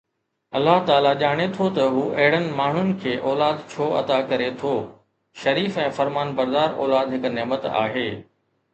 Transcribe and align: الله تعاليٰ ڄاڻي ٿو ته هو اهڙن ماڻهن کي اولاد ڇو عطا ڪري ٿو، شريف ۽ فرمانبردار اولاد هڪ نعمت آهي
الله 0.59 0.77
تعاليٰ 0.85 1.11
ڄاڻي 1.23 1.45
ٿو 1.57 1.67
ته 1.75 1.89
هو 1.95 2.05
اهڙن 2.23 2.47
ماڻهن 2.61 2.89
کي 3.03 3.13
اولاد 3.33 3.61
ڇو 3.75 3.91
عطا 4.01 4.19
ڪري 4.33 4.49
ٿو، 4.63 4.73
شريف 5.45 5.81
۽ 5.89 5.89
فرمانبردار 6.01 6.77
اولاد 6.85 7.17
هڪ 7.19 7.35
نعمت 7.39 7.73
آهي 7.89 8.09